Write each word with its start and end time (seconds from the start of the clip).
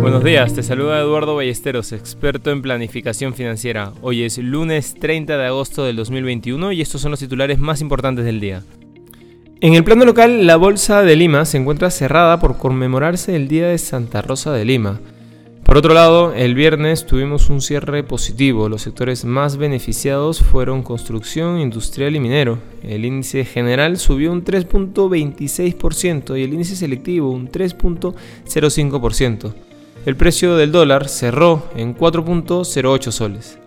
Buenos 0.00 0.24
días, 0.24 0.54
te 0.54 0.62
saluda 0.62 0.98
Eduardo 0.98 1.36
Ballesteros, 1.36 1.92
experto 1.92 2.50
en 2.50 2.62
planificación 2.62 3.34
financiera. 3.34 3.92
Hoy 4.00 4.22
es 4.22 4.38
lunes 4.38 4.94
30 4.98 5.36
de 5.36 5.46
agosto 5.46 5.84
del 5.84 5.96
2021 5.96 6.72
y 6.72 6.80
estos 6.80 7.02
son 7.02 7.10
los 7.10 7.20
titulares 7.20 7.58
más 7.58 7.82
importantes 7.82 8.24
del 8.24 8.40
día. 8.40 8.62
En 9.60 9.74
el 9.74 9.84
plano 9.84 10.06
local, 10.06 10.46
la 10.46 10.56
Bolsa 10.56 11.02
de 11.02 11.16
Lima 11.16 11.44
se 11.44 11.58
encuentra 11.58 11.90
cerrada 11.90 12.40
por 12.40 12.56
conmemorarse 12.56 13.36
el 13.36 13.46
Día 13.46 13.68
de 13.68 13.76
Santa 13.76 14.22
Rosa 14.22 14.52
de 14.52 14.64
Lima. 14.64 15.00
Por 15.64 15.76
otro 15.76 15.92
lado, 15.92 16.32
el 16.32 16.54
viernes 16.54 17.04
tuvimos 17.04 17.50
un 17.50 17.60
cierre 17.60 18.02
positivo. 18.02 18.70
Los 18.70 18.80
sectores 18.82 19.26
más 19.26 19.58
beneficiados 19.58 20.40
fueron 20.40 20.82
construcción, 20.82 21.60
industrial 21.60 22.16
y 22.16 22.20
minero. 22.20 22.56
El 22.82 23.04
índice 23.04 23.44
general 23.44 23.98
subió 23.98 24.32
un 24.32 24.46
3.26% 24.46 26.38
y 26.38 26.42
el 26.42 26.54
índice 26.54 26.74
selectivo 26.74 27.30
un 27.30 27.50
3.05%. 27.50 29.52
El 30.06 30.16
precio 30.16 30.56
del 30.56 30.72
dólar 30.72 31.08
cerró 31.08 31.68
en 31.76 31.94
4.08 31.94 33.10
soles. 33.10 33.58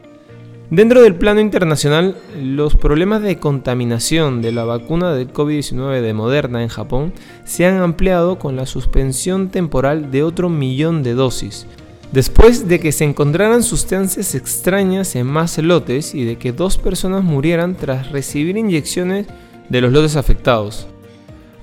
Dentro 0.71 1.03
del 1.03 1.13
plano 1.13 1.39
internacional, 1.39 2.17
los 2.41 2.73
problemas 2.73 3.21
de 3.21 3.37
contaminación 3.37 4.41
de 4.41 4.51
la 4.51 4.63
vacuna 4.63 5.13
del 5.13 5.31
COVID-19 5.31 6.01
de 6.01 6.13
Moderna 6.15 6.63
en 6.63 6.69
Japón 6.69 7.13
se 7.45 7.67
han 7.67 7.79
ampliado 7.81 8.39
con 8.39 8.55
la 8.55 8.65
suspensión 8.65 9.49
temporal 9.49 10.09
de 10.09 10.23
otro 10.23 10.49
millón 10.49 11.03
de 11.03 11.13
dosis, 11.13 11.67
después 12.11 12.67
de 12.67 12.79
que 12.79 12.91
se 12.91 13.03
encontraran 13.03 13.61
sustancias 13.61 14.33
extrañas 14.33 15.15
en 15.15 15.27
más 15.27 15.59
lotes 15.59 16.15
y 16.15 16.23
de 16.25 16.39
que 16.39 16.51
dos 16.51 16.79
personas 16.79 17.23
murieran 17.23 17.75
tras 17.75 18.11
recibir 18.11 18.57
inyecciones 18.57 19.27
de 19.69 19.81
los 19.81 19.91
lotes 19.91 20.15
afectados. 20.15 20.87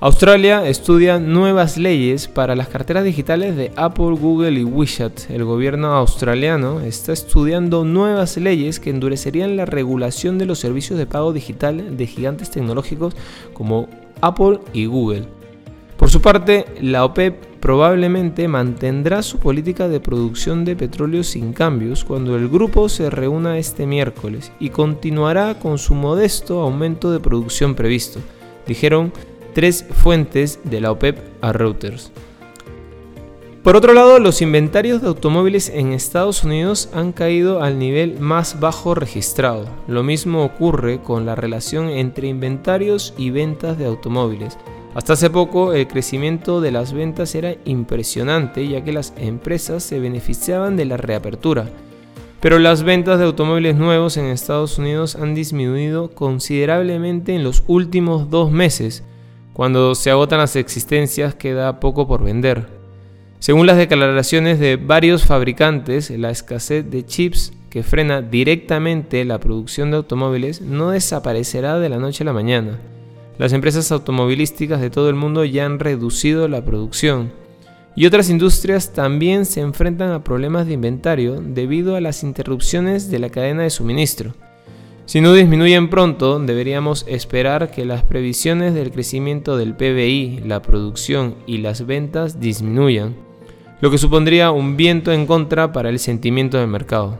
Australia 0.03 0.67
estudia 0.67 1.19
nuevas 1.19 1.77
leyes 1.77 2.27
para 2.27 2.55
las 2.55 2.69
carteras 2.69 3.03
digitales 3.03 3.55
de 3.55 3.71
Apple, 3.75 4.15
Google 4.19 4.59
y 4.59 4.63
WeChat. 4.63 5.29
El 5.29 5.45
gobierno 5.45 5.93
australiano 5.93 6.81
está 6.81 7.13
estudiando 7.13 7.85
nuevas 7.85 8.35
leyes 8.37 8.79
que 8.79 8.89
endurecerían 8.89 9.55
la 9.55 9.67
regulación 9.67 10.39
de 10.39 10.47
los 10.47 10.57
servicios 10.57 10.97
de 10.97 11.05
pago 11.05 11.33
digital 11.33 11.97
de 11.97 12.07
gigantes 12.07 12.49
tecnológicos 12.49 13.15
como 13.53 13.89
Apple 14.21 14.61
y 14.73 14.87
Google. 14.87 15.25
Por 15.97 16.09
su 16.09 16.19
parte, 16.19 16.65
la 16.81 17.05
OPEP 17.05 17.59
probablemente 17.59 18.47
mantendrá 18.47 19.21
su 19.21 19.37
política 19.37 19.87
de 19.87 19.99
producción 19.99 20.65
de 20.65 20.75
petróleo 20.75 21.23
sin 21.23 21.53
cambios 21.53 22.03
cuando 22.05 22.35
el 22.35 22.49
grupo 22.49 22.89
se 22.89 23.11
reúna 23.11 23.59
este 23.59 23.85
miércoles 23.85 24.51
y 24.59 24.69
continuará 24.69 25.59
con 25.59 25.77
su 25.77 25.93
modesto 25.93 26.61
aumento 26.61 27.11
de 27.11 27.19
producción 27.19 27.75
previsto, 27.75 28.19
dijeron 28.65 29.13
tres 29.53 29.85
fuentes 29.89 30.59
de 30.63 30.81
la 30.81 30.91
OPEP 30.91 31.17
a 31.41 31.53
Reuters. 31.53 32.11
Por 33.63 33.75
otro 33.75 33.93
lado, 33.93 34.17
los 34.17 34.41
inventarios 34.41 35.03
de 35.03 35.07
automóviles 35.07 35.69
en 35.69 35.93
Estados 35.93 36.43
Unidos 36.43 36.89
han 36.95 37.11
caído 37.11 37.61
al 37.61 37.77
nivel 37.77 38.19
más 38.19 38.59
bajo 38.59 38.95
registrado. 38.95 39.67
Lo 39.87 40.01
mismo 40.01 40.43
ocurre 40.43 40.99
con 40.99 41.27
la 41.27 41.35
relación 41.35 41.89
entre 41.89 42.27
inventarios 42.27 43.13
y 43.19 43.29
ventas 43.29 43.77
de 43.77 43.85
automóviles. 43.85 44.57
Hasta 44.95 45.13
hace 45.13 45.29
poco 45.29 45.73
el 45.73 45.87
crecimiento 45.87 46.59
de 46.59 46.71
las 46.71 46.91
ventas 46.91 47.35
era 47.35 47.55
impresionante 47.63 48.67
ya 48.67 48.83
que 48.83 48.93
las 48.93 49.13
empresas 49.15 49.83
se 49.83 49.99
beneficiaban 49.99 50.75
de 50.75 50.85
la 50.85 50.97
reapertura. 50.97 51.69
Pero 52.41 52.57
las 52.57 52.81
ventas 52.81 53.19
de 53.19 53.25
automóviles 53.25 53.75
nuevos 53.75 54.17
en 54.17 54.25
Estados 54.25 54.79
Unidos 54.79 55.15
han 55.15 55.35
disminuido 55.35 56.09
considerablemente 56.15 57.35
en 57.35 57.43
los 57.43 57.63
últimos 57.67 58.31
dos 58.31 58.51
meses 58.51 59.03
cuando 59.53 59.95
se 59.95 60.11
agotan 60.11 60.39
las 60.39 60.55
existencias 60.55 61.35
queda 61.35 61.79
poco 61.79 62.07
por 62.07 62.23
vender. 62.23 62.67
Según 63.39 63.65
las 63.65 63.77
declaraciones 63.77 64.59
de 64.59 64.75
varios 64.75 65.25
fabricantes, 65.25 66.09
la 66.11 66.29
escasez 66.29 66.89
de 66.89 67.05
chips 67.05 67.53
que 67.69 67.83
frena 67.83 68.21
directamente 68.21 69.25
la 69.25 69.39
producción 69.39 69.91
de 69.91 69.97
automóviles 69.97 70.61
no 70.61 70.91
desaparecerá 70.91 71.79
de 71.79 71.89
la 71.89 71.97
noche 71.97 72.23
a 72.23 72.25
la 72.25 72.33
mañana. 72.33 72.79
Las 73.37 73.53
empresas 73.53 73.91
automovilísticas 73.91 74.79
de 74.79 74.89
todo 74.89 75.09
el 75.09 75.15
mundo 75.15 75.43
ya 75.45 75.65
han 75.65 75.79
reducido 75.79 76.47
la 76.47 76.63
producción 76.63 77.31
y 77.95 78.05
otras 78.05 78.29
industrias 78.29 78.93
también 78.93 79.45
se 79.45 79.61
enfrentan 79.61 80.11
a 80.11 80.23
problemas 80.23 80.65
de 80.65 80.73
inventario 80.73 81.41
debido 81.41 81.95
a 81.95 82.01
las 82.01 82.23
interrupciones 82.23 83.09
de 83.09 83.19
la 83.19 83.29
cadena 83.29 83.63
de 83.63 83.69
suministro. 83.69 84.33
Si 85.05 85.19
no 85.19 85.33
disminuyen 85.33 85.89
pronto, 85.89 86.39
deberíamos 86.39 87.05
esperar 87.07 87.71
que 87.71 87.85
las 87.85 88.03
previsiones 88.03 88.73
del 88.73 88.91
crecimiento 88.91 89.57
del 89.57 89.75
PBI, 89.75 90.41
la 90.45 90.61
producción 90.61 91.35
y 91.45 91.57
las 91.57 91.85
ventas 91.85 92.39
disminuyan, 92.39 93.15
lo 93.81 93.91
que 93.91 93.97
supondría 93.97 94.51
un 94.51 94.77
viento 94.77 95.11
en 95.11 95.25
contra 95.25 95.73
para 95.73 95.89
el 95.89 95.99
sentimiento 95.99 96.57
del 96.57 96.67
mercado. 96.67 97.19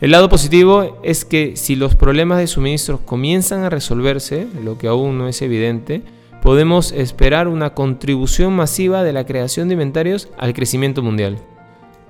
El 0.00 0.10
lado 0.10 0.28
positivo 0.28 0.98
es 1.02 1.24
que 1.24 1.56
si 1.56 1.76
los 1.76 1.94
problemas 1.94 2.38
de 2.38 2.46
suministros 2.46 3.00
comienzan 3.00 3.62
a 3.62 3.70
resolverse, 3.70 4.46
lo 4.62 4.76
que 4.76 4.88
aún 4.88 5.16
no 5.16 5.28
es 5.28 5.40
evidente, 5.42 6.02
podemos 6.42 6.92
esperar 6.92 7.48
una 7.48 7.72
contribución 7.72 8.52
masiva 8.52 9.04
de 9.04 9.12
la 9.12 9.24
creación 9.24 9.68
de 9.68 9.74
inventarios 9.74 10.28
al 10.38 10.54
crecimiento 10.54 11.02
mundial. 11.02 11.38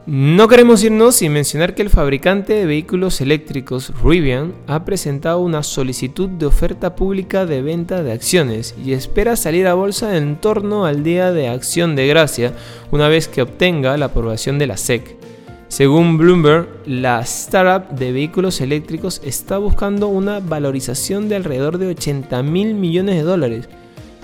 No 0.05 0.49
queremos 0.49 0.83
irnos 0.83 1.15
sin 1.15 1.33
mencionar 1.33 1.77
que 1.77 1.83
el 1.83 1.89
fabricante 1.89 2.55
de 2.55 2.67
vehículos 2.67 3.21
eléctricos 3.21 3.93
Rivian 4.03 4.53
ha 4.67 4.85
presentado 4.85 5.39
una 5.39 5.63
solicitud 5.63 6.29
de 6.29 6.47
oferta 6.47 6.97
pública 6.97 7.47
de 7.47 7.63
venta 7.63 8.03
de 8.03 8.11
acciones 8.11 8.75
y 8.85 8.95
espera 8.95 9.37
salir 9.37 9.69
a 9.69 9.75
bolsa 9.75 10.17
en 10.17 10.41
torno 10.41 10.87
al 10.87 11.05
día 11.05 11.31
de 11.31 11.47
acción 11.47 11.95
de 11.95 12.09
gracia 12.09 12.53
una 12.91 13.07
vez 13.07 13.29
que 13.29 13.43
obtenga 13.43 13.97
la 13.97 14.07
aprobación 14.07 14.59
de 14.59 14.67
la 14.67 14.77
SEC. 14.77 15.17
Según 15.69 16.19
Bloomberg, 16.19 16.67
la 16.85 17.21
startup 17.21 17.97
de 17.97 18.11
vehículos 18.11 18.61
eléctricos 18.61 19.21
está 19.25 19.59
buscando 19.59 20.09
una 20.09 20.41
valorización 20.41 21.29
de 21.29 21.37
alrededor 21.37 21.79
de 21.79 21.87
80 21.87 22.43
mil 22.43 22.75
millones 22.75 23.15
de 23.15 23.23
dólares, 23.23 23.69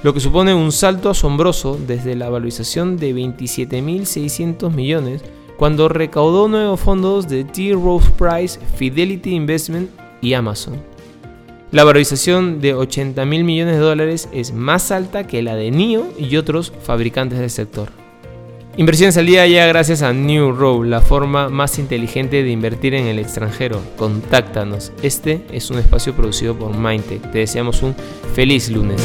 lo 0.02 0.12
que 0.12 0.18
supone 0.18 0.54
un 0.54 0.72
salto 0.72 1.08
asombroso 1.08 1.78
desde 1.86 2.16
la 2.16 2.30
valorización 2.30 2.96
de 2.96 3.14
27.600 3.14 4.72
millones 4.72 5.22
cuando 5.58 5.88
recaudó 5.88 6.48
nuevos 6.48 6.80
fondos 6.80 7.28
de 7.28 7.44
T. 7.44 7.72
Rose 7.72 8.10
Price, 8.16 8.58
Fidelity 8.76 9.34
Investment 9.34 9.90
y 10.22 10.32
Amazon. 10.32 10.80
La 11.72 11.84
valorización 11.84 12.60
de 12.60 12.72
80 12.72 13.24
mil 13.26 13.44
millones 13.44 13.74
de 13.74 13.80
dólares 13.80 14.28
es 14.32 14.52
más 14.54 14.90
alta 14.90 15.26
que 15.26 15.42
la 15.42 15.54
de 15.54 15.70
NIO 15.70 16.06
y 16.16 16.36
otros 16.36 16.72
fabricantes 16.82 17.40
del 17.40 17.50
sector. 17.50 17.90
Inversiones 18.78 19.16
al 19.16 19.26
día 19.26 19.44
ya 19.48 19.66
gracias 19.66 20.02
a 20.02 20.12
New 20.12 20.52
Row, 20.52 20.84
la 20.84 21.00
forma 21.00 21.48
más 21.48 21.80
inteligente 21.80 22.44
de 22.44 22.50
invertir 22.50 22.94
en 22.94 23.06
el 23.06 23.18
extranjero. 23.18 23.82
Contáctanos. 23.96 24.92
Este 25.02 25.44
es 25.52 25.70
un 25.70 25.78
espacio 25.78 26.14
producido 26.14 26.56
por 26.56 26.74
Mindtech. 26.76 27.32
Te 27.32 27.38
deseamos 27.38 27.82
un 27.82 27.96
feliz 28.34 28.70
lunes. 28.70 29.02